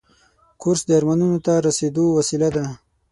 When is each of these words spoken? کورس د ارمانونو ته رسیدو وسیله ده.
کورس 0.61 0.81
د 0.87 0.89
ارمانونو 0.99 1.37
ته 1.45 1.53
رسیدو 1.67 2.05
وسیله 2.17 2.49
ده. 2.55 2.65